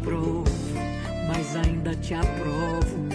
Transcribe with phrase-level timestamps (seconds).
[0.00, 0.44] aprovo,
[1.28, 3.08] mas ainda te aprovo.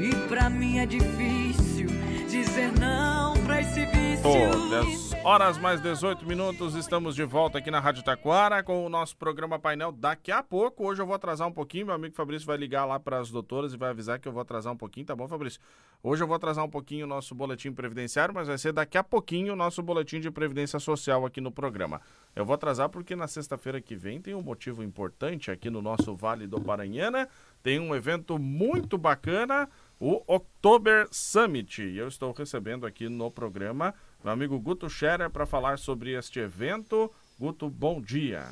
[0.00, 1.86] E pra mim é difícil
[2.28, 4.70] dizer não pra esse vício.
[4.82, 9.16] 10 horas mais 18 minutos, estamos de volta aqui na Rádio Taquara com o nosso
[9.16, 10.84] programa painel daqui a pouco.
[10.84, 13.72] Hoje eu vou atrasar um pouquinho, meu amigo Fabrício vai ligar lá para as doutoras
[13.72, 15.60] e vai avisar que eu vou atrasar um pouquinho, tá bom, Fabrício?
[16.02, 19.04] Hoje eu vou atrasar um pouquinho o nosso boletim previdenciário, mas vai ser daqui a
[19.04, 22.00] pouquinho o nosso boletim de previdência social aqui no programa.
[22.34, 26.16] Eu vou atrasar porque na sexta-feira que vem tem um motivo importante aqui no nosso
[26.16, 27.28] Vale do Paranhana,
[27.62, 29.68] tem um evento muito bacana
[30.00, 31.80] o October Summit.
[31.80, 36.38] E eu estou recebendo aqui no programa meu amigo Guto Scherer para falar sobre este
[36.38, 37.10] evento.
[37.38, 38.46] Guto, bom dia.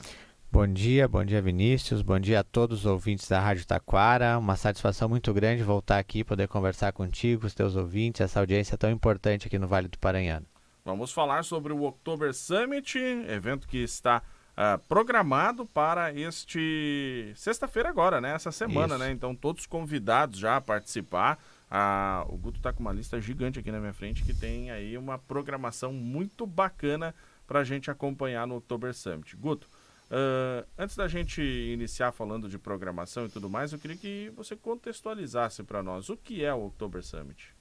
[0.51, 4.37] Bom dia, bom dia Vinícius, bom dia a todos os ouvintes da Rádio Taquara.
[4.37, 8.91] Uma satisfação muito grande voltar aqui poder conversar contigo, os teus ouvintes, essa audiência tão
[8.91, 10.45] importante aqui no Vale do Paranhana.
[10.84, 14.23] Vamos falar sobre o October Summit, evento que está
[14.56, 18.34] uh, programado para este sexta-feira agora, né?
[18.34, 19.05] Essa semana, Isso.
[19.05, 19.12] né?
[19.12, 21.39] Então todos convidados já a participar.
[21.71, 24.99] Uh, o Guto está com uma lista gigante aqui na minha frente que tem aí
[24.99, 27.15] uma programação muito bacana
[27.47, 29.37] para a gente acompanhar no October Summit.
[29.37, 29.69] Guto,
[30.11, 34.57] uh, antes da gente iniciar falando de programação e tudo mais, eu queria que você
[34.57, 37.55] contextualizasse para nós o que é o October Summit.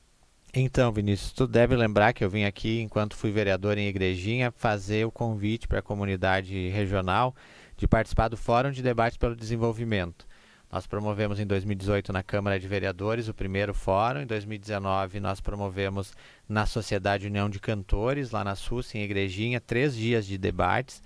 [0.52, 5.06] Então, Vinícius, tu deve lembrar que eu vim aqui, enquanto fui vereador em Igrejinha, fazer
[5.06, 7.36] o convite para a comunidade regional
[7.78, 10.28] de participar do Fórum de Debate pelo Desenvolvimento.
[10.72, 16.14] Nós promovemos em 2018 na Câmara de Vereadores o primeiro fórum, em 2019 nós promovemos
[16.48, 21.02] na Sociedade União de Cantores, lá na SUS, em Igrejinha, três dias de debates.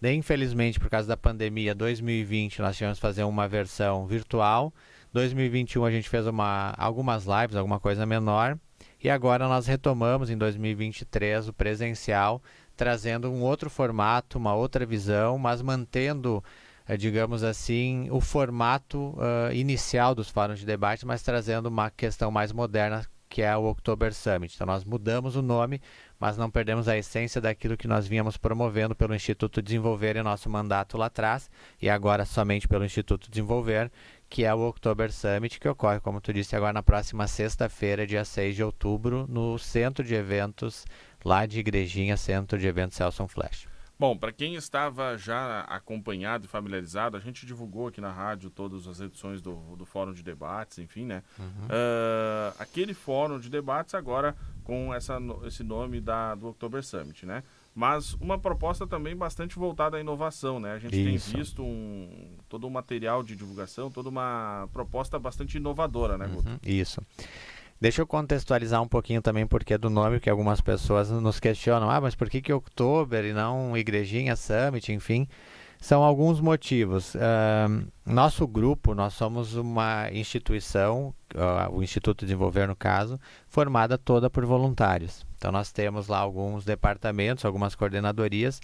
[0.00, 4.72] Infelizmente, por causa da pandemia, 2020 nós tivemos que fazer uma versão virtual.
[5.12, 8.56] 2021 a gente fez uma, algumas lives, alguma coisa menor.
[9.02, 12.40] E agora nós retomamos em 2023 o presencial,
[12.76, 16.42] trazendo um outro formato, uma outra visão, mas mantendo,
[16.96, 22.52] digamos assim, o formato uh, inicial dos fóruns de debate, mas trazendo uma questão mais
[22.52, 24.54] moderna, que é o October Summit.
[24.54, 25.80] Então nós mudamos o nome,
[26.18, 30.50] mas não perdemos a essência daquilo que nós vínhamos promovendo pelo Instituto Desenvolver em nosso
[30.50, 31.48] mandato lá atrás,
[31.80, 33.90] e agora somente pelo Instituto Desenvolver,
[34.28, 38.24] que é o October Summit, que ocorre, como tu disse, agora na próxima sexta-feira, dia
[38.24, 40.84] 6 de outubro, no centro de eventos
[41.24, 43.69] lá de Igrejinha, Centro de Eventos Celson Flash.
[44.00, 48.88] Bom, para quem estava já acompanhado e familiarizado, a gente divulgou aqui na rádio todas
[48.88, 51.22] as edições do, do Fórum de Debates, enfim, né?
[51.38, 51.66] Uhum.
[51.66, 54.34] Uh, aquele Fórum de Debates agora
[54.64, 57.42] com essa, esse nome da, do October Summit, né?
[57.74, 60.72] mas uma proposta também bastante voltada à inovação, né?
[60.72, 61.30] A gente Isso.
[61.30, 66.48] tem visto um, todo o material de divulgação, toda uma proposta bastante inovadora, né, Guto?
[66.48, 67.00] Uhum, isso.
[67.80, 71.88] Deixa eu contextualizar um pouquinho também porque do nome que algumas pessoas nos questionam.
[71.88, 75.26] Ah, mas por que que Oktober e não Igrejinha Summit, enfim?
[75.80, 77.14] São alguns motivos.
[77.14, 83.18] Uh, nosso grupo, nós somos uma instituição, uh, o Instituto de Desenvolver no caso,
[83.48, 85.24] formada toda por voluntários.
[85.38, 88.60] Então nós temos lá alguns departamentos, algumas coordenadorias.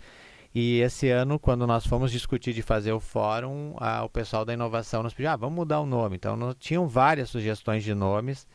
[0.54, 5.02] E esse ano, quando nós fomos discutir de fazer o fórum, o pessoal da inovação
[5.02, 6.16] nos pediu, ah, vamos mudar o nome.
[6.16, 8.46] Então nós, tinham várias sugestões de nomes.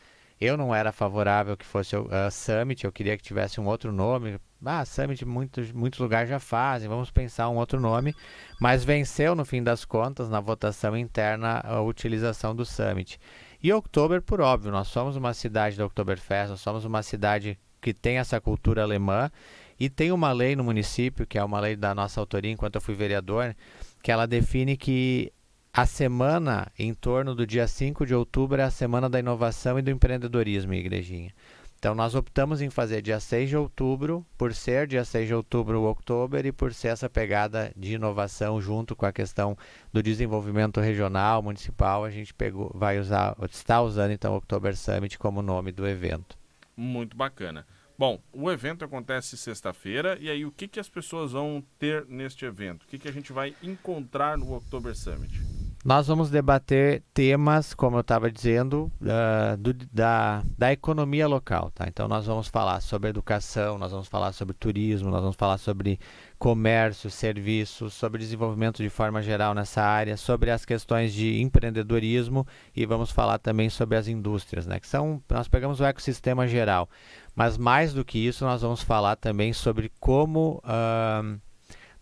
[0.42, 3.92] Eu não era favorável que fosse o uh, Summit, eu queria que tivesse um outro
[3.92, 4.40] nome.
[4.64, 8.12] Ah, Summit muitos, muitos lugares já fazem, vamos pensar um outro nome.
[8.60, 13.20] Mas venceu, no fim das contas, na votação interna, a utilização do Summit.
[13.62, 17.94] E Oktober, por óbvio, nós somos uma cidade da Oktoberfest, nós somos uma cidade que
[17.94, 19.30] tem essa cultura alemã
[19.78, 22.80] e tem uma lei no município, que é uma lei da nossa autoria enquanto eu
[22.80, 23.54] fui vereador,
[24.02, 25.32] que ela define que
[25.74, 29.82] a semana em torno do dia 5 de outubro é a semana da inovação e
[29.82, 31.32] do empreendedorismo, igrejinha.
[31.78, 35.80] Então nós optamos em fazer dia 6 de outubro, por ser dia 6 de outubro
[35.80, 39.56] o outubro e por ser essa pegada de inovação junto com a questão
[39.90, 45.18] do desenvolvimento regional, municipal, a gente pegou, vai usar, está usando então o October Summit
[45.18, 46.36] como nome do evento.
[46.76, 47.66] Muito bacana.
[47.98, 52.44] Bom, o evento acontece sexta-feira e aí o que, que as pessoas vão ter neste
[52.44, 52.82] evento?
[52.82, 55.61] O que, que a gente vai encontrar no October Summit?
[55.84, 61.72] Nós vamos debater temas, como eu estava dizendo, uh, do, da, da economia local.
[61.74, 61.86] Tá?
[61.88, 65.98] Então, nós vamos falar sobre educação, nós vamos falar sobre turismo, nós vamos falar sobre
[66.38, 72.46] comércio, serviços, sobre desenvolvimento de forma geral nessa área, sobre as questões de empreendedorismo
[72.76, 74.78] e vamos falar também sobre as indústrias, né?
[74.78, 76.88] Que são, nós pegamos o ecossistema geral,
[77.34, 81.40] mas mais do que isso, nós vamos falar também sobre como uh,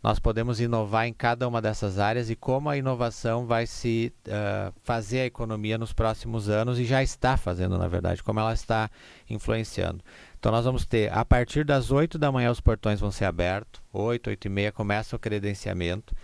[0.02, 4.72] nós podemos inovar em cada uma dessas áreas e como a inovação vai se uh,
[4.82, 8.90] fazer a economia nos próximos anos e já está fazendo, na verdade, como ela está
[9.28, 10.02] influenciando.
[10.38, 13.82] Então nós vamos ter, a partir das 8 da manhã os portões vão ser abertos,
[13.92, 16.14] 8, 8 e meia começa o credenciamento.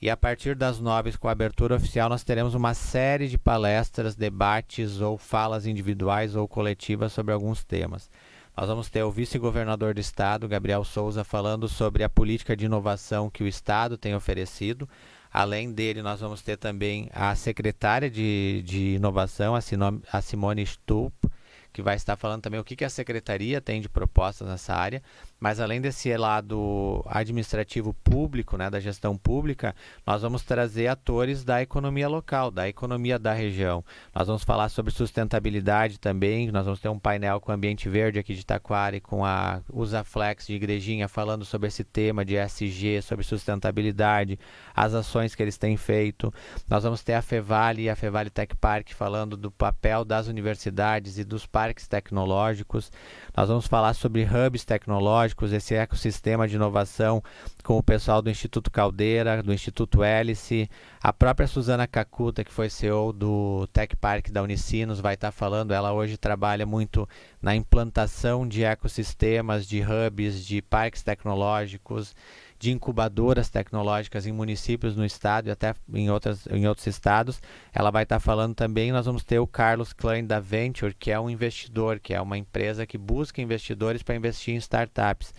[0.00, 4.14] E a partir das nove, com a abertura oficial, nós teremos uma série de palestras,
[4.14, 8.10] debates ou falas individuais ou coletivas sobre alguns temas.
[8.56, 13.28] Nós vamos ter o vice-governador do estado, Gabriel Souza, falando sobre a política de inovação
[13.28, 14.88] que o estado tem oferecido.
[15.32, 21.28] Além dele, nós vamos ter também a secretária de, de inovação, a Simone Stupp,
[21.72, 25.02] que vai estar falando também o que, que a secretaria tem de propostas nessa área.
[25.44, 29.76] Mas além desse lado administrativo público, né, da gestão pública,
[30.06, 33.84] nós vamos trazer atores da economia local, da economia da região.
[34.14, 36.50] Nós vamos falar sobre sustentabilidade também.
[36.50, 40.46] Nós vamos ter um painel com o Ambiente Verde aqui de Taquari, com a Usaflex
[40.46, 44.38] de Igrejinha, falando sobre esse tema de SG, sobre sustentabilidade,
[44.74, 46.32] as ações que eles têm feito.
[46.66, 51.18] Nós vamos ter a Fevale e a Fevale Tech Park falando do papel das universidades
[51.18, 52.90] e dos parques tecnológicos.
[53.36, 57.22] Nós vamos falar sobre hubs tecnológicos esse ecossistema de inovação
[57.62, 60.68] com o pessoal do Instituto Caldeira, do Instituto Hélice,
[61.02, 65.72] a própria Suzana Cacuta, que foi CEO do Tech Park da Unicinos, vai estar falando.
[65.72, 67.08] Ela hoje trabalha muito
[67.40, 72.14] na implantação de ecossistemas, de hubs, de parques tecnológicos,
[72.64, 77.38] de incubadoras tecnológicas em municípios no estado e até em, outras, em outros estados.
[77.74, 78.90] Ela vai estar falando também.
[78.90, 82.38] Nós vamos ter o Carlos Klein da Venture, que é um investidor, que é uma
[82.38, 85.34] empresa que busca investidores para investir em startups.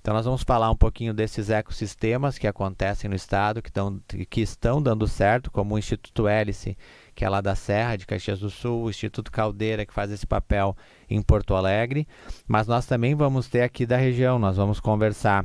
[0.00, 4.00] Então, nós vamos falar um pouquinho desses ecossistemas que acontecem no estado, que, tão,
[4.30, 6.78] que estão dando certo, como o Instituto Hélice,
[7.14, 10.26] que é lá da Serra de Caxias do Sul, o Instituto Caldeira, que faz esse
[10.26, 10.74] papel
[11.10, 12.08] em Porto Alegre.
[12.48, 15.44] Mas nós também vamos ter aqui da região, nós vamos conversar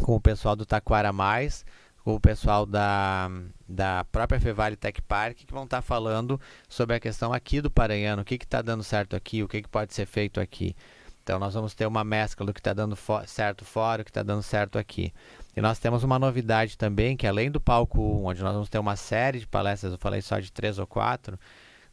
[0.00, 1.64] com o pessoal do Taquara Mais,
[2.02, 3.30] com o pessoal da,
[3.68, 8.22] da própria Fevale Tech Park, que vão estar falando sobre a questão aqui do Paranhano,
[8.22, 10.74] o que está dando certo aqui, o que, que pode ser feito aqui.
[11.22, 14.10] Então nós vamos ter uma mescla do que está dando fo certo fora, o que
[14.10, 15.12] está dando certo aqui.
[15.56, 18.78] E nós temos uma novidade também, que além do palco 1, onde nós vamos ter
[18.78, 21.38] uma série de palestras, eu falei só de três ou quatro,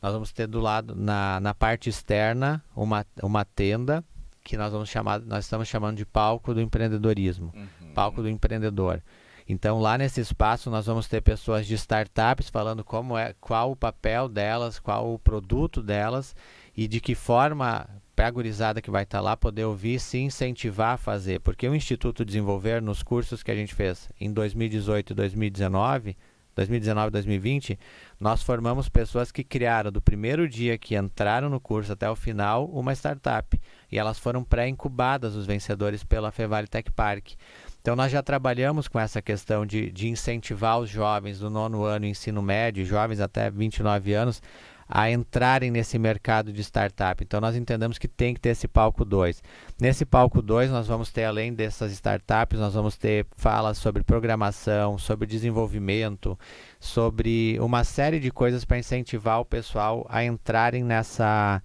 [0.01, 4.03] nós vamos ter do lado, na, na parte externa, uma, uma tenda
[4.47, 7.93] que nós vamos chamar, nós estamos chamando de palco do empreendedorismo, uhum.
[7.93, 9.03] palco do empreendedor.
[9.47, 13.75] Então lá nesse espaço nós vamos ter pessoas de startups falando como é, qual o
[13.75, 16.33] papel delas, qual o produto delas
[16.75, 20.17] e de que forma para a gurizada que vai estar tá lá poder ouvir se
[20.17, 25.11] incentivar a fazer, porque o Instituto Desenvolver nos cursos que a gente fez em 2018
[25.11, 26.17] e 2019
[26.57, 27.79] 2019 2020,
[28.19, 32.65] nós formamos pessoas que criaram do primeiro dia que entraram no curso até o final
[32.65, 33.59] uma startup.
[33.91, 37.33] E elas foram pré-incubadas, os vencedores, pela Fevale Tech Park.
[37.79, 42.07] Então, nós já trabalhamos com essa questão de, de incentivar os jovens do nono ano
[42.07, 44.41] ensino médio, jovens até 29 anos,
[44.87, 47.21] a entrarem nesse mercado de startup.
[47.23, 49.43] Então nós entendemos que tem que ter esse palco 2.
[49.79, 54.97] Nesse palco 2 nós vamos ter além dessas startups, nós vamos ter falas sobre programação,
[54.97, 56.39] sobre desenvolvimento,
[56.79, 61.61] sobre uma série de coisas para incentivar o pessoal a entrarem nessa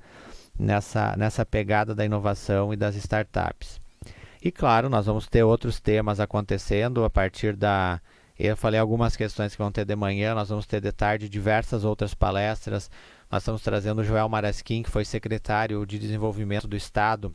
[0.59, 3.81] nessa nessa pegada da inovação e das startups.
[4.45, 8.01] E claro, nós vamos ter outros temas acontecendo a partir da
[8.49, 11.85] eu falei algumas questões que vão ter de manhã, nós vamos ter de tarde diversas
[11.85, 12.91] outras palestras.
[13.31, 17.33] Nós estamos trazendo o Joel Marasquim, que foi secretário de Desenvolvimento do Estado,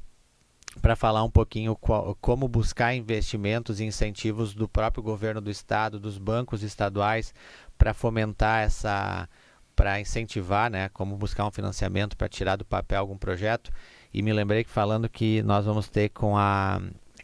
[0.82, 5.98] para falar um pouquinho qual, como buscar investimentos e incentivos do próprio governo do estado,
[5.98, 7.34] dos bancos estaduais,
[7.78, 9.30] para fomentar essa,
[9.78, 13.72] para incentivar, né, como buscar um financiamento para tirar do papel algum projeto.
[14.14, 16.82] E me lembrei que falando que nós vamos ter com a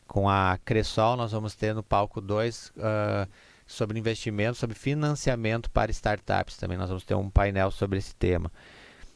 [0.08, 3.28] com a Cressol, nós vamos ter no palco 2 uh,
[3.66, 6.78] sobre investimento, sobre financiamento para startups também.
[6.78, 8.52] Nós vamos ter um painel sobre esse tema.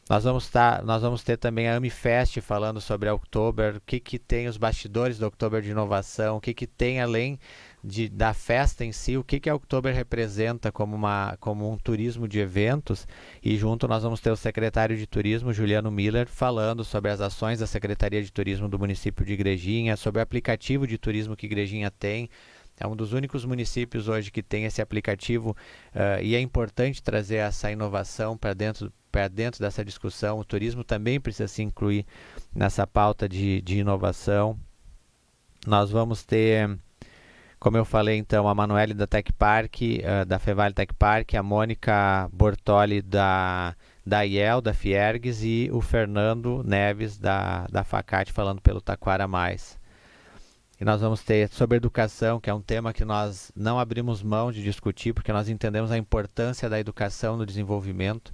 [0.08, 4.00] Nós vamos, tá, nós vamos ter também a AmiFest falando sobre a Oktober, o que,
[4.00, 7.38] que tem os bastidores do Oktober de inovação, o que, que tem além
[7.84, 11.76] de, da festa em si, o que, que a Oktober representa como, uma, como um
[11.76, 13.06] turismo de eventos.
[13.44, 17.58] E junto nós vamos ter o secretário de Turismo, Juliano Miller, falando sobre as ações
[17.58, 21.90] da Secretaria de Turismo do município de Igrejinha, sobre o aplicativo de turismo que Igrejinha
[21.90, 22.30] tem,
[22.80, 25.50] é um dos únicos municípios hoje que tem esse aplicativo
[25.94, 28.92] uh, e é importante trazer essa inovação para dentro,
[29.32, 30.38] dentro dessa discussão.
[30.38, 32.06] O turismo também precisa se incluir
[32.54, 34.58] nessa pauta de, de inovação.
[35.66, 36.78] Nós vamos ter,
[37.58, 41.42] como eu falei então, a Manuele da Tech Park, uh, da Fevale Tech Park, a
[41.42, 43.74] Mônica Bortoli da,
[44.06, 49.77] da IEL, da Fiergues e o Fernando Neves da, da Facate falando pelo Taquara Mais.
[50.80, 54.52] E nós vamos ter sobre educação, que é um tema que nós não abrimos mão
[54.52, 58.32] de discutir, porque nós entendemos a importância da educação no desenvolvimento.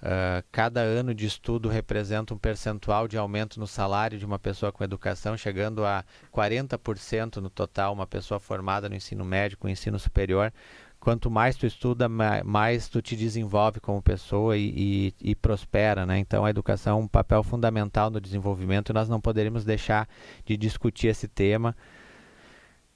[0.00, 4.70] Uh, cada ano de estudo representa um percentual de aumento no salário de uma pessoa
[4.70, 9.98] com educação, chegando a 40% no total, uma pessoa formada no ensino médio, com ensino
[9.98, 10.52] superior,
[11.00, 16.18] quanto mais tu estuda, mais tu te desenvolve como pessoa e, e, e, prospera, né?
[16.18, 20.08] Então a educação é um papel fundamental no desenvolvimento e nós não poderíamos deixar
[20.44, 21.76] de discutir esse tema.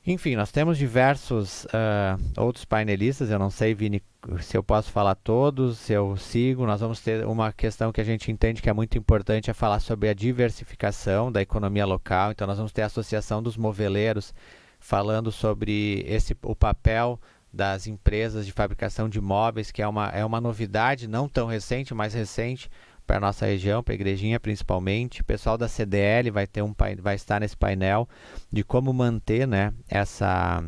[0.05, 4.03] Enfim, nós temos diversos uh, outros painelistas, eu não sei, Vini,
[4.41, 8.05] se eu posso falar todos, se eu sigo, nós vamos ter uma questão que a
[8.05, 12.49] gente entende que é muito importante, é falar sobre a diversificação da economia local, então
[12.49, 14.35] nós vamos ter a Associação dos Moveleiros
[14.81, 17.21] falando sobre esse, o papel
[17.53, 21.93] das empresas de fabricação de móveis, que é uma, é uma novidade não tão recente,
[21.93, 22.71] mas recente
[23.07, 25.21] para a nossa região, para a igrejinha principalmente.
[25.21, 28.09] O pessoal da CDL vai, ter um, vai estar nesse painel
[28.51, 30.65] de como manter né, essa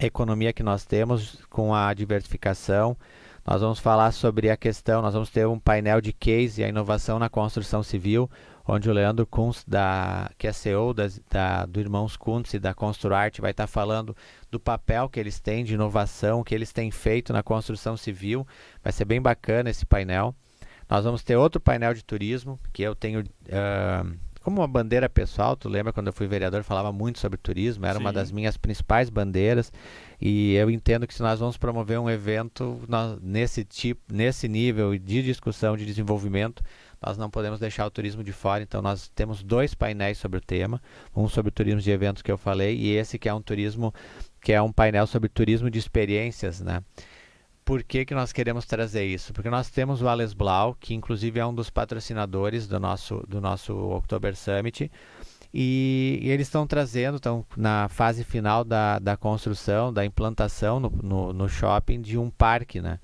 [0.00, 2.96] economia que nós temos com a diversificação.
[3.46, 6.68] Nós vamos falar sobre a questão, nós vamos ter um painel de case e a
[6.68, 8.28] inovação na construção civil,
[8.66, 12.72] onde o Leandro Kunz, da, que é CEO da, da, do Irmãos Kuntz e da
[12.72, 14.16] Construarte, vai estar falando
[14.50, 18.46] do papel que eles têm de inovação, que eles têm feito na construção civil.
[18.82, 20.34] Vai ser bem bacana esse painel.
[20.88, 25.56] Nós vamos ter outro painel de turismo, que eu tenho uh, como uma bandeira pessoal.
[25.56, 28.00] Tu lembra quando eu fui vereador, eu falava muito sobre turismo, era Sim.
[28.00, 29.72] uma das minhas principais bandeiras.
[30.20, 34.96] E eu entendo que se nós vamos promover um evento nós, nesse tipo, nesse nível
[34.96, 36.62] de discussão, de desenvolvimento,
[37.04, 40.40] nós não podemos deixar o turismo de fora, então nós temos dois painéis sobre o
[40.40, 40.80] tema,
[41.14, 43.92] um sobre turismo de eventos que eu falei e esse que é um turismo
[44.40, 46.82] que é um painel sobre turismo de experiências, né?
[47.64, 49.32] Por que, que nós queremos trazer isso?
[49.32, 53.40] Porque nós temos o Ales Blau, que inclusive é um dos patrocinadores do nosso, do
[53.40, 54.92] nosso October Summit,
[55.52, 60.90] e, e eles estão trazendo, estão na fase final da, da construção, da implantação no,
[60.90, 62.98] no, no shopping de um parque, né?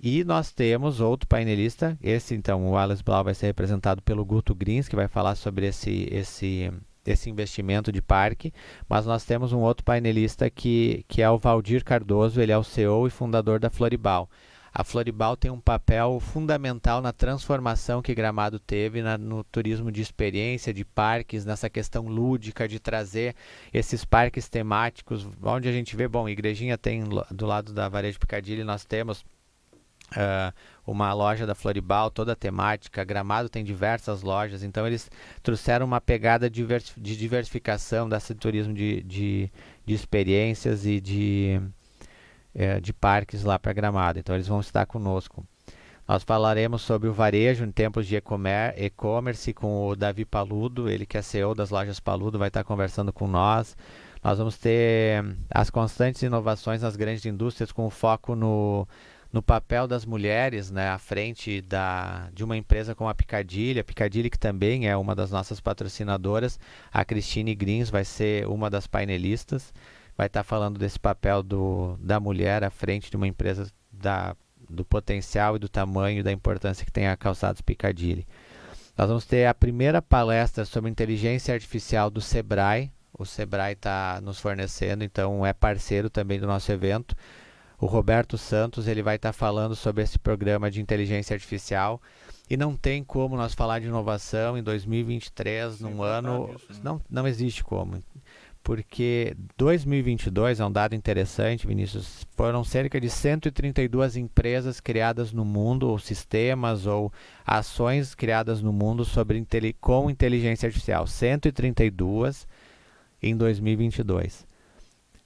[0.00, 4.54] E nós temos outro painelista, esse então, o Alice Blau vai ser representado pelo Guto
[4.54, 6.70] Grins, que vai falar sobre esse, esse,
[7.04, 8.52] esse investimento de parque,
[8.88, 12.62] mas nós temos um outro painelista que, que é o Valdir Cardoso, ele é o
[12.62, 14.30] CEO e fundador da Floribal.
[14.72, 20.00] A Floribal tem um papel fundamental na transformação que Gramado teve na, no turismo de
[20.00, 23.34] experiência, de parques, nessa questão lúdica de trazer
[23.74, 27.02] esses parques temáticos, onde a gente vê, bom, Igrejinha tem
[27.32, 29.24] do lado da Varejo Picadilly, nós temos
[30.12, 30.52] Uh,
[30.86, 33.04] uma loja da Floribal, toda temática.
[33.04, 35.10] Gramado tem diversas lojas, então eles
[35.42, 36.64] trouxeram uma pegada de
[36.96, 39.52] diversificação desse turismo de, de,
[39.84, 41.60] de experiências e de,
[42.54, 44.18] é, de parques lá para Gramado.
[44.18, 45.46] Então eles vão estar conosco.
[46.08, 51.18] Nós falaremos sobre o varejo em tempos de e-commerce com o Davi Paludo, ele que
[51.18, 53.76] é CEO das lojas Paludo, vai estar conversando com nós.
[54.24, 58.88] Nós vamos ter as constantes inovações nas grandes indústrias com foco no
[59.32, 63.80] no papel das mulheres né, à frente da, de uma empresa como a Picadilly.
[63.80, 66.58] A Picadilly, que também é uma das nossas patrocinadoras,
[66.92, 69.72] a Cristine Grins vai ser uma das painelistas,
[70.16, 74.34] vai estar tá falando desse papel do, da mulher à frente de uma empresa, da,
[74.68, 78.26] do potencial e do tamanho da importância que tem a Calçados Picadilly.
[78.96, 82.90] Nós vamos ter a primeira palestra sobre inteligência artificial do Sebrae.
[83.16, 87.14] O Sebrae está nos fornecendo, então é parceiro também do nosso evento.
[87.80, 92.02] O Roberto Santos ele vai estar tá falando sobre esse programa de inteligência artificial
[92.50, 96.80] e não tem como nós falar de inovação em 2023, Sim, num ano, isso, né?
[96.82, 98.02] não, não existe como.
[98.64, 102.26] Porque 2022 é um dado interessante, Vinícius.
[102.36, 107.12] Foram cerca de 132 empresas criadas no mundo, ou sistemas, ou
[107.46, 109.46] ações criadas no mundo sobre
[109.80, 111.06] com inteligência artificial.
[111.06, 112.46] 132
[113.22, 114.47] em 2022.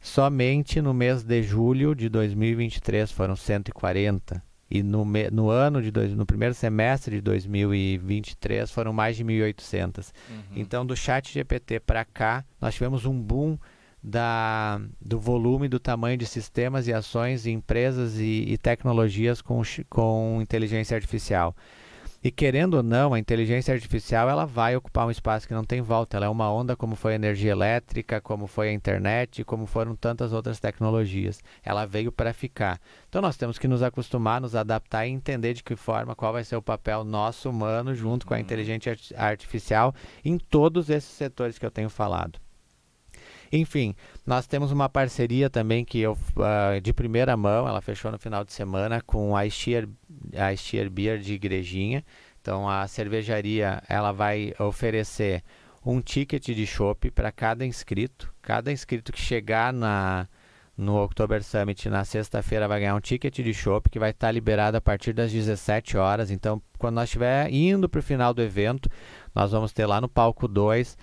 [0.03, 5.93] Somente no mês de julho de 2023 foram 140 e no, me, no ano de
[5.93, 10.11] dois, no primeiro semestre de 2023 foram mais de 1.800.
[10.29, 10.43] Uhum.
[10.57, 13.57] Então, do Chat GPT para cá, nós tivemos um boom
[14.03, 19.63] da, do volume, do tamanho de sistemas e ações, e empresas e, e tecnologias com,
[19.89, 21.55] com inteligência artificial.
[22.25, 25.81] E querendo ou não, a inteligência artificial ela vai ocupar um espaço que não tem
[25.81, 26.17] volta.
[26.17, 29.97] Ela é uma onda como foi a energia elétrica, como foi a internet, como foram
[29.97, 31.43] tantas outras tecnologias.
[31.65, 32.81] Ela veio para ficar.
[33.09, 36.45] Então nós temos que nos acostumar, nos adaptar e entender de que forma, qual vai
[36.45, 38.43] ser o papel nosso humano junto com a uhum.
[38.43, 39.93] inteligência artificial
[40.25, 42.39] em todos esses setores que eu tenho falado.
[43.53, 43.95] Enfim,
[44.27, 48.45] nós temos uma parceria também que eu, uh, de primeira mão, ela fechou no final
[48.45, 49.87] de semana com a Stier,
[50.35, 52.03] a Stier Beer de Igrejinha.
[52.41, 55.45] Então a cervejaria ela vai oferecer
[55.85, 58.33] um ticket de chopp para cada inscrito.
[58.41, 60.27] Cada inscrito que chegar na,
[60.75, 64.33] no October Summit na sexta-feira vai ganhar um ticket de chopp que vai estar tá
[64.33, 66.31] liberado a partir das 17 horas.
[66.31, 68.89] Então, quando nós estiver indo para o final do evento,
[69.35, 70.97] nós vamos ter lá no palco 2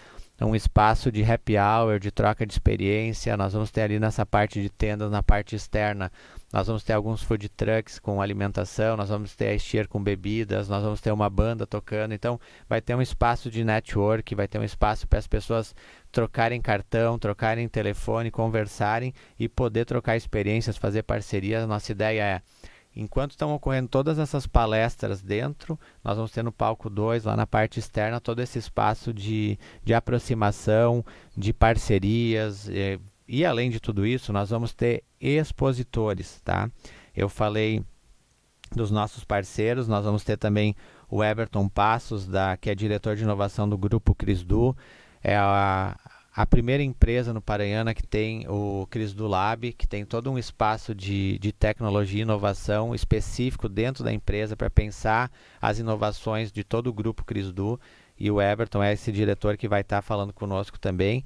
[0.46, 3.36] um espaço de happy hour, de troca de experiência.
[3.36, 6.12] Nós vamos ter ali nessa parte de tendas, na parte externa,
[6.52, 10.68] nós vamos ter alguns food trucks com alimentação, nós vamos ter a Steer com bebidas,
[10.68, 12.14] nós vamos ter uma banda tocando.
[12.14, 15.76] Então, vai ter um espaço de network, vai ter um espaço para as pessoas
[16.12, 21.68] trocarem cartão, trocarem telefone, conversarem e poder trocar experiências, fazer parcerias.
[21.68, 22.42] Nossa ideia é
[22.96, 27.46] Enquanto estão ocorrendo todas essas palestras dentro, nós vamos ter no palco 2, lá na
[27.46, 31.06] parte externa, todo esse espaço de, de aproximação,
[31.38, 32.68] de parcerias.
[32.68, 36.70] E, e além de tudo isso, nós vamos ter expositores, tá?
[37.16, 37.84] Eu falei
[38.76, 40.76] dos nossos parceiros, nós vamos ter também
[41.10, 44.76] o Everton Passos, da, que é diretor de inovação do grupo Crisdu,
[45.24, 45.96] é a,
[46.36, 50.38] a primeira empresa no Paranhana que tem o Cris do Lab, que tem todo um
[50.38, 55.32] espaço de, de tecnologia e inovação específico dentro da empresa para pensar
[55.62, 57.80] as inovações de todo o grupo Cris do.
[58.18, 61.24] E o Everton é esse diretor que vai estar tá falando conosco também.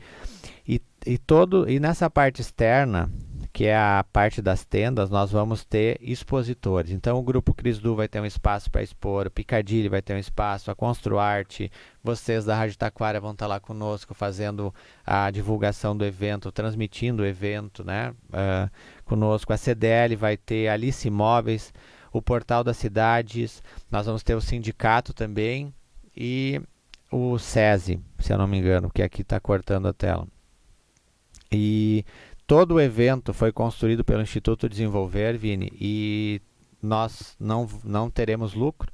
[0.68, 3.12] E, e, todo, e nessa parte externa,
[3.54, 6.90] que é a parte das tendas, nós vamos ter expositores.
[6.90, 10.18] Então, o grupo Crisdu vai ter um espaço para expor, o Picadilly vai ter um
[10.18, 11.72] espaço, a Construarte,
[12.04, 14.74] vocês da Rádio Taquara vão estar tá lá conosco fazendo
[15.06, 18.72] a divulgação do evento, transmitindo o evento né, uh,
[19.06, 19.54] conosco.
[19.54, 21.72] A CDL vai ter Alice Imóveis,
[22.12, 25.72] o Portal das Cidades, nós vamos ter o sindicato também
[26.18, 26.60] e
[27.12, 30.28] o SESI, se eu não me engano, que aqui está cortando a tela.
[31.52, 32.04] E
[32.46, 36.42] todo o evento foi construído pelo Instituto Desenvolver, Vini, e
[36.82, 38.92] nós não, não teremos lucro,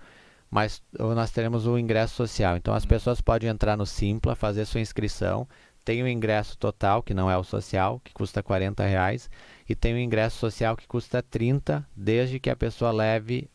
[0.49, 2.57] mas nós teremos o ingresso social.
[2.57, 5.47] Então as pessoas podem entrar no Simpla, fazer sua inscrição,
[5.83, 9.29] tem o ingresso total, que não é o social, que custa 40 reais,
[9.67, 13.49] e tem o ingresso social que custa 30, desde que a pessoa leve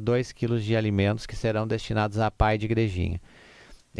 [0.00, 3.20] 2 uh, quilos de alimentos que serão destinados a pai de igrejinha.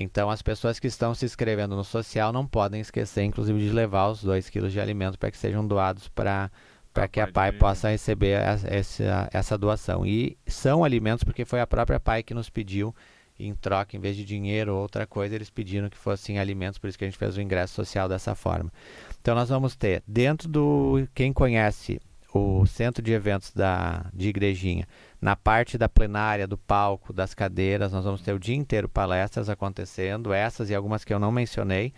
[0.00, 4.08] Então, as pessoas que estão se inscrevendo no social não podem esquecer, inclusive, de levar
[4.08, 6.50] os 2 quilos de alimentos para que sejam doados para
[6.92, 10.04] para que a PAI possa receber essa, essa doação.
[10.04, 12.92] E são alimentos porque foi a própria PAI que nos pediu,
[13.38, 16.88] em troca, em vez de dinheiro ou outra coisa, eles pediram que fossem alimentos, por
[16.88, 18.72] isso que a gente fez o ingresso social dessa forma.
[19.20, 22.00] Então nós vamos ter, dentro do, quem conhece
[22.34, 24.86] o centro de eventos da, de Igrejinha,
[25.20, 29.48] na parte da plenária, do palco, das cadeiras, nós vamos ter o dia inteiro palestras
[29.48, 31.92] acontecendo, essas e algumas que eu não mencionei.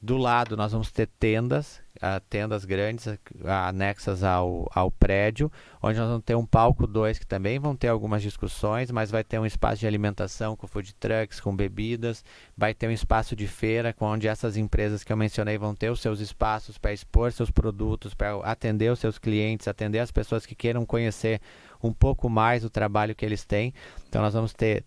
[0.00, 3.06] Do lado nós vamos ter tendas, uh, tendas grandes
[3.44, 5.50] anexas ao, ao prédio,
[5.82, 9.22] onde nós vamos ter um palco 2 que também vão ter algumas discussões, mas vai
[9.22, 12.24] ter um espaço de alimentação com food trucks, com bebidas,
[12.56, 16.00] vai ter um espaço de feira, onde essas empresas que eu mencionei vão ter os
[16.00, 20.54] seus espaços para expor seus produtos, para atender os seus clientes, atender as pessoas que
[20.54, 21.40] queiram conhecer
[21.82, 23.72] um pouco mais o trabalho que eles têm.
[24.08, 24.84] Então nós vamos ter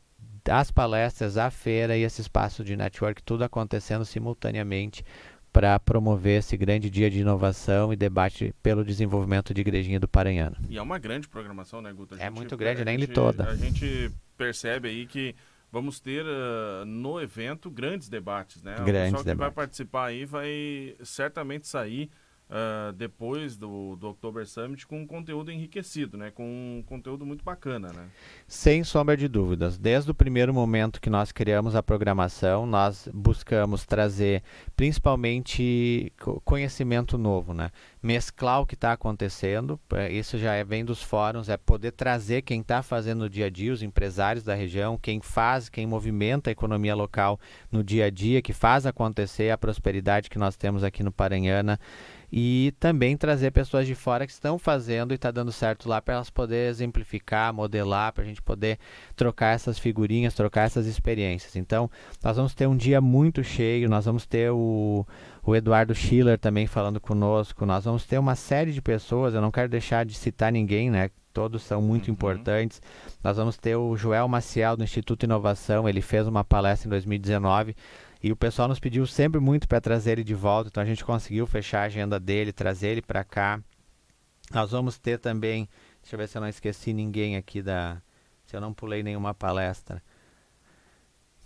[0.50, 5.06] as palestras, a feira e esse espaço de network, tudo acontecendo simultaneamente
[5.51, 10.55] para promover esse grande dia de inovação e debate pelo desenvolvimento de Igrejinha do Paranhano.
[10.69, 12.15] E é uma grande programação, né, Guto?
[12.17, 13.49] É muito grande, nem li toda.
[13.49, 15.35] A gente percebe aí que
[15.71, 18.75] vamos ter uh, no evento grandes debates, né?
[18.75, 19.37] Grandes o pessoal que debates.
[19.37, 22.09] vai participar aí vai certamente sair
[22.51, 26.29] uh, depois do, do October Summit com um conteúdo enriquecido, né?
[26.29, 28.09] Com um conteúdo muito bacana, né?
[28.47, 29.77] Sem sombra de dúvidas.
[29.77, 34.43] Desde o primeiro momento que nós criamos a programação, nós buscamos trazer
[34.75, 36.11] principalmente
[36.43, 37.71] conhecimento novo, né?
[38.03, 39.79] Mesclar o que está acontecendo,
[40.11, 43.49] isso já é, vem dos fóruns, é poder trazer quem está fazendo no dia a
[43.49, 47.39] dia, os empresários da região, quem faz, quem movimenta a economia local
[47.71, 51.79] no dia a dia, que faz acontecer a prosperidade que nós temos aqui no Paranhana
[52.32, 56.15] e também trazer pessoas de fora que estão fazendo e está dando certo lá para
[56.15, 58.80] elas poderem exemplificar, modelar, para a gente poder
[59.15, 61.58] trocar essas figurinhas, trocar essas experiências.
[61.58, 61.91] Então,
[62.24, 65.06] nós vamos ter um dia muito cheio, nós vamos ter o,
[65.44, 69.52] o Eduardo Schiller também falando conosco, nós vamos ter uma série de pessoas, eu não
[69.52, 71.10] quero deixar de citar ninguém, né?
[71.34, 72.13] Todos são muito uhum.
[72.13, 72.82] importantes.
[73.24, 77.76] Nós vamos ter o Joel Maciel do Instituto Inovação, ele fez uma palestra em 2019
[78.23, 81.03] e o pessoal nos pediu sempre muito para trazer ele de volta, então a gente
[81.03, 83.60] conseguiu fechar a agenda dele, trazer ele para cá.
[84.53, 85.67] Nós vamos ter também,
[86.01, 88.01] deixa eu ver se eu não esqueci ninguém aqui da,
[88.45, 90.03] se eu não pulei nenhuma palestra.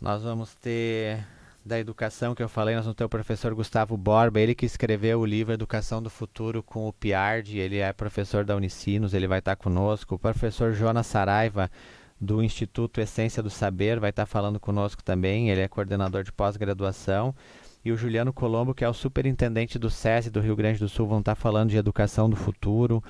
[0.01, 1.25] Nós vamos ter
[1.65, 5.19] da educação que eu falei, nós vamos ter o professor Gustavo Borba, ele que escreveu
[5.19, 9.39] o livro Educação do Futuro com o Piard, ele é professor da Unicinos, ele vai
[9.39, 10.15] estar conosco.
[10.15, 11.71] O professor Jonas Saraiva,
[12.19, 15.49] do Instituto Essência do Saber, vai estar falando conosco também.
[15.49, 17.35] Ele é coordenador de pós-graduação.
[17.83, 21.07] E o Juliano Colombo, que é o superintendente do SESI do Rio Grande do Sul,
[21.07, 23.03] vão estar falando de educação do futuro.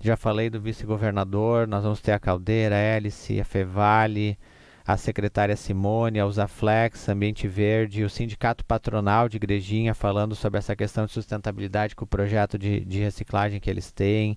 [0.00, 4.38] Já falei do vice-governador, nós vamos ter a Caldeira, a Hélice, a Fevale,
[4.84, 10.74] a secretária Simone, a Usaflex, Ambiente Verde, o Sindicato Patronal de Igrejinha falando sobre essa
[10.74, 14.36] questão de sustentabilidade com o projeto de, de reciclagem que eles têm.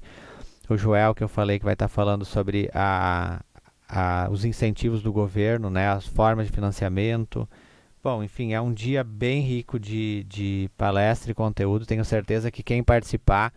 [0.69, 3.41] O Joel, que eu falei que vai estar falando sobre a,
[3.87, 7.47] a, os incentivos do governo, né, as formas de financiamento.
[8.03, 11.85] Bom, enfim, é um dia bem rico de, de palestra e conteúdo.
[11.85, 13.51] Tenho certeza que quem participar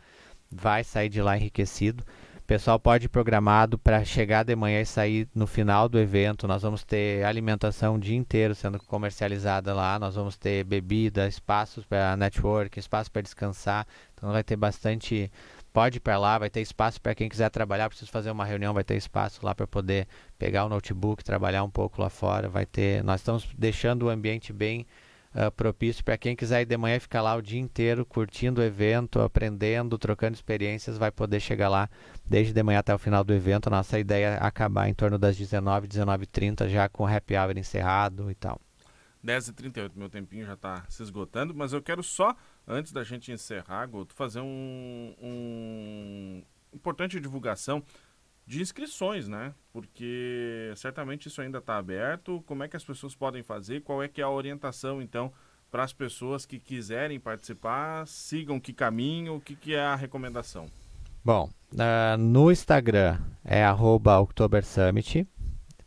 [0.50, 2.04] vai sair de lá enriquecido
[2.48, 6.48] pessoal pode ir programado para chegar de manhã e sair no final do evento.
[6.48, 9.98] Nós vamos ter alimentação o dia inteiro sendo comercializada lá.
[9.98, 13.86] Nós vamos ter bebida, espaços para network, espaço para descansar.
[14.14, 15.30] Então vai ter bastante.
[15.78, 17.88] Pode ir para lá, vai ter espaço para quem quiser trabalhar.
[17.88, 21.70] Precisa fazer uma reunião, vai ter espaço lá para poder pegar o notebook, trabalhar um
[21.70, 22.48] pouco lá fora.
[22.48, 23.04] Vai ter.
[23.04, 24.88] Nós estamos deixando o ambiente bem
[25.32, 28.64] uh, propício para quem quiser ir de manhã ficar lá o dia inteiro curtindo o
[28.64, 31.88] evento, aprendendo, trocando experiências, vai poder chegar lá
[32.26, 33.70] desde de manhã até o final do evento.
[33.70, 38.28] Nossa ideia é acabar em torno das 19, 19h30, já com o happy hour encerrado
[38.32, 38.60] e tal.
[39.24, 42.34] 10h38, meu tempinho já está se esgotando, mas eu quero só,
[42.68, 47.82] antes da gente encerrar, Guto, fazer um, um importante divulgação
[48.46, 49.54] de inscrições, né?
[49.72, 52.42] Porque certamente isso ainda está aberto.
[52.46, 53.82] Como é que as pessoas podem fazer?
[53.82, 55.32] Qual é que é a orientação, então,
[55.70, 58.06] para as pessoas que quiserem participar?
[58.06, 59.36] Sigam que caminho?
[59.36, 60.66] O que, que é a recomendação?
[61.24, 65.26] Bom, uh, no Instagram é arroba October Summit.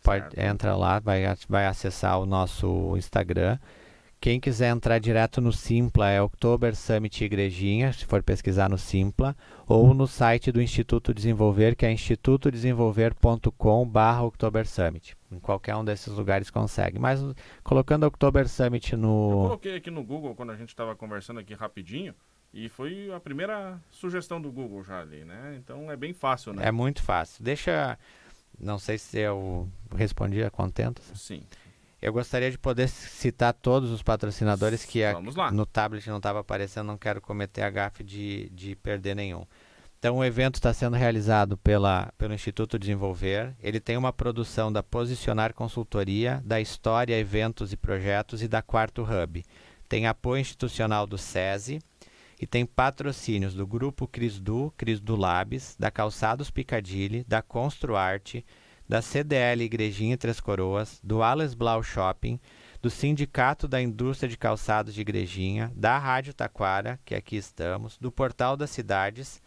[0.03, 3.57] Pode, entra lá, vai, vai acessar o nosso Instagram.
[4.21, 9.35] Quem quiser entrar direto no Simpla é October Summit Igrejinha, se for pesquisar no Simpla,
[9.67, 15.17] ou no site do Instituto Desenvolver, que é institutodesenvolver.com.br October Summit.
[15.31, 16.99] Em qualquer um desses lugares consegue.
[16.99, 17.19] Mas
[17.63, 19.31] colocando October Summit no.
[19.31, 22.13] Eu coloquei aqui no Google quando a gente estava conversando aqui rapidinho.
[22.53, 25.57] E foi a primeira sugestão do Google já ali, né?
[25.57, 26.67] Então é bem fácil, né?
[26.67, 27.43] É muito fácil.
[27.43, 27.97] Deixa.
[28.59, 31.01] Não sei se eu respondi a contento.
[31.15, 31.41] Sim.
[32.01, 35.19] Eu gostaria de poder citar todos os patrocinadores que a,
[35.51, 39.45] no tablet não estava aparecendo, não quero cometer a gafe de, de perder nenhum.
[39.99, 43.55] Então, o evento está sendo realizado pela, pelo Instituto Desenvolver.
[43.61, 49.03] Ele tem uma produção da Posicionar Consultoria, da História, Eventos e Projetos e da Quarto
[49.03, 49.45] Hub.
[49.87, 51.79] Tem apoio institucional do SESI
[52.41, 58.43] e tem patrocínios do Grupo Crisdu, Crisdu Labs, da Calçados Picadilly, da Construarte,
[58.91, 62.37] da CDL Igrejinha Três Coroas, do Alice Blau Shopping,
[62.81, 68.11] do Sindicato da Indústria de Calçados de Igrejinha, da Rádio Taquara, que aqui estamos, do
[68.11, 69.41] Portal das Cidades,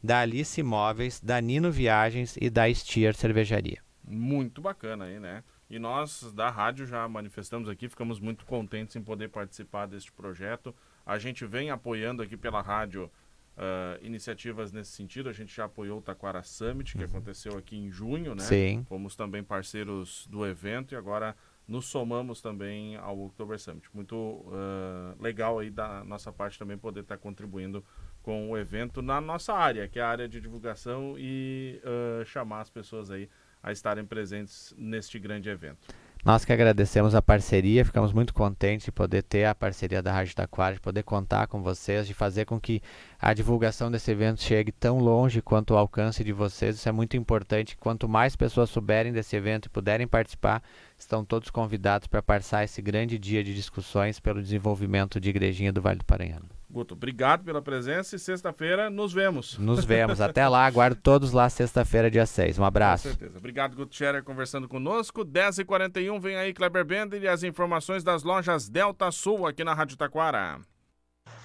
[0.00, 3.82] da Alice Imóveis, da Nino Viagens e da Stier Cervejaria.
[4.04, 5.42] Muito bacana aí, né?
[5.68, 10.72] E nós da rádio já manifestamos aqui, ficamos muito contentes em poder participar deste projeto.
[11.04, 13.10] A gente vem apoiando aqui pela rádio
[13.56, 15.28] uh, iniciativas nesse sentido.
[15.28, 17.10] A gente já apoiou o Taquara Summit, que uhum.
[17.10, 18.42] aconteceu aqui em junho, né?
[18.42, 18.84] Sim.
[18.88, 21.34] Fomos também parceiros do evento e agora
[21.66, 23.88] nos somamos também ao October Summit.
[23.92, 27.84] Muito uh, legal aí da nossa parte também poder estar contribuindo
[28.22, 32.60] com o evento na nossa área, que é a área de divulgação e uh, chamar
[32.60, 33.28] as pessoas aí
[33.62, 35.88] a estarem presentes neste grande evento.
[36.24, 40.34] Nós que agradecemos a parceria, ficamos muito contentes de poder ter a parceria da Rádio
[40.34, 42.82] Taquara, de poder contar com vocês, de fazer com que
[43.16, 46.76] a divulgação desse evento chegue tão longe quanto o alcance de vocês.
[46.76, 47.76] Isso é muito importante.
[47.76, 50.62] Quanto mais pessoas souberem desse evento e puderem participar,
[50.98, 55.80] estão todos convidados para passar esse grande dia de discussões pelo desenvolvimento de Igrejinha do
[55.80, 56.55] Vale do Paranhano.
[56.68, 59.56] Guto, obrigado pela presença e sexta-feira nos vemos.
[59.56, 60.20] Nos vemos.
[60.20, 60.66] Até lá.
[60.66, 62.58] Aguardo todos lá sexta-feira, dia 6.
[62.58, 63.04] Um abraço.
[63.04, 63.38] Com certeza.
[63.38, 65.24] Obrigado, Guto Scherer, conversando conosco.
[65.24, 69.96] 10h41, vem aí Kleber Bender e as informações das lojas Delta Sul aqui na Rádio
[69.96, 70.60] Taquara.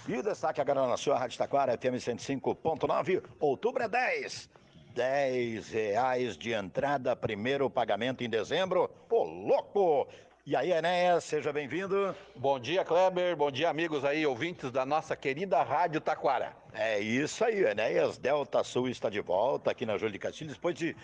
[0.07, 4.49] E o destaque agora na sua Rádio Taquara, FM 105.9, outubro é 10.
[4.95, 8.89] 10 reais de entrada, primeiro pagamento em dezembro.
[9.09, 10.07] Ô, louco!
[10.43, 12.15] E aí, Enéas, seja bem-vindo.
[12.35, 13.35] Bom dia, Kleber.
[13.35, 16.57] Bom dia, amigos aí, ouvintes da nossa querida Rádio Taquara.
[16.73, 20.73] É isso aí, Enéas Delta Sul está de volta aqui na Júlio de Castilhos, depois
[20.73, 20.95] de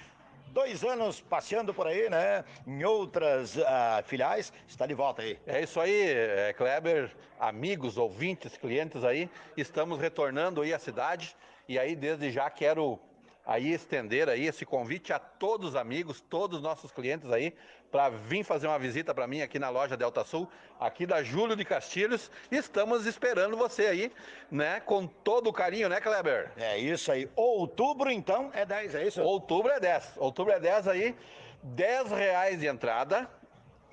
[0.48, 2.44] dois anos passeando por aí, né?
[2.66, 3.62] Em outras uh,
[4.06, 5.40] filiais, está de volta aí.
[5.46, 11.36] É isso aí, é, Kleber, amigos, ouvintes, clientes aí, estamos retornando aí à cidade
[11.70, 13.00] e aí desde já quero
[13.48, 17.56] aí estender aí esse convite a todos os amigos, todos os nossos clientes aí,
[17.90, 21.56] para vir fazer uma visita para mim aqui na loja Delta Sul, aqui da Júlio
[21.56, 22.30] de Castilhos.
[22.52, 24.12] Estamos esperando você aí,
[24.52, 24.82] né?
[24.82, 26.52] Com todo o carinho, né, Kleber?
[26.58, 27.30] É isso aí.
[27.38, 29.22] Outubro, então, é 10, é isso?
[29.22, 30.18] Outubro é 10.
[30.18, 31.16] Outubro é 10 aí,
[31.64, 33.30] 10 reais de entrada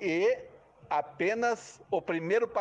[0.01, 0.37] e
[0.89, 2.47] apenas o primeiro